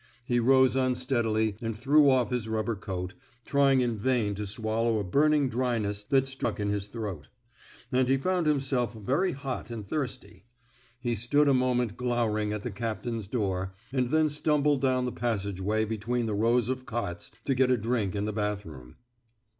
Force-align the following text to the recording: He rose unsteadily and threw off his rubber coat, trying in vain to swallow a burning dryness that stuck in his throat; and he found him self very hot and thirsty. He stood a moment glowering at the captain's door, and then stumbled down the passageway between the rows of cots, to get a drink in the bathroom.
He 0.25 0.39
rose 0.39 0.75
unsteadily 0.75 1.57
and 1.61 1.77
threw 1.77 2.09
off 2.09 2.31
his 2.31 2.47
rubber 2.49 2.75
coat, 2.75 3.13
trying 3.45 3.81
in 3.81 3.99
vain 3.99 4.33
to 4.33 4.47
swallow 4.47 4.97
a 4.97 5.03
burning 5.03 5.47
dryness 5.47 6.01
that 6.01 6.25
stuck 6.25 6.59
in 6.59 6.69
his 6.69 6.87
throat; 6.87 7.27
and 7.91 8.07
he 8.09 8.17
found 8.17 8.47
him 8.47 8.59
self 8.59 8.95
very 8.95 9.31
hot 9.33 9.69
and 9.69 9.87
thirsty. 9.87 10.43
He 10.99 11.13
stood 11.13 11.47
a 11.47 11.53
moment 11.53 11.97
glowering 11.97 12.51
at 12.51 12.63
the 12.63 12.71
captain's 12.71 13.27
door, 13.27 13.75
and 13.93 14.09
then 14.09 14.27
stumbled 14.29 14.81
down 14.81 15.05
the 15.05 15.11
passageway 15.11 15.85
between 15.85 16.25
the 16.25 16.33
rows 16.33 16.67
of 16.67 16.87
cots, 16.87 17.29
to 17.45 17.53
get 17.53 17.69
a 17.69 17.77
drink 17.77 18.15
in 18.15 18.25
the 18.25 18.33
bathroom. 18.33 18.95